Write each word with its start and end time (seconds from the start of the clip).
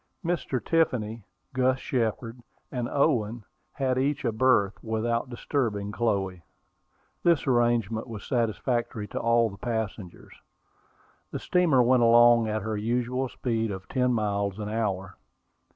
Mr. 0.25 0.59
Tiffany, 0.65 1.21
Gus 1.53 1.77
Shepard, 1.77 2.39
and 2.71 2.89
Owen 2.89 3.43
had 3.73 3.99
each 3.99 4.25
a 4.25 4.31
berth, 4.31 4.83
without 4.83 5.29
disturbing 5.29 5.91
Chloe. 5.91 6.41
This 7.21 7.45
arrangement 7.45 8.07
was 8.07 8.23
satisfactory 8.25 9.07
to 9.09 9.19
all 9.19 9.51
the 9.51 9.57
passengers. 9.57 10.33
The 11.29 11.37
steamer 11.37 11.83
went 11.83 12.01
along 12.01 12.47
at 12.47 12.63
her 12.63 12.75
usual 12.75 13.29
speed 13.29 13.69
of 13.69 13.87
ten 13.89 14.11
miles 14.11 14.57
an 14.57 14.69
hour. 14.69 15.17